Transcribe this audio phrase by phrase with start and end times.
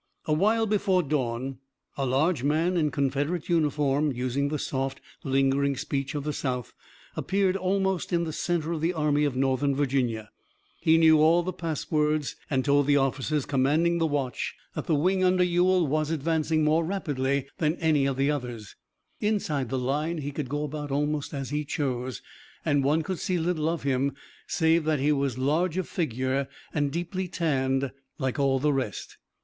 [0.25, 1.59] A while before dawn
[1.95, 6.73] a large man in Confederate uniform, using the soft, lingering speech of the South,
[7.15, 10.31] appeared almost in the center of the army of Northern Virginia.
[10.81, 14.95] He knew all the pass words and told the officers commanding the watch that the
[14.95, 18.75] wing under Ewell was advancing more rapidly than any of the others.
[19.19, 22.23] Inside the line he could go about almost as he chose,
[22.65, 24.15] and one could see little of him,
[24.47, 29.19] save that he was large of figure and deeply tanned, like all the rest.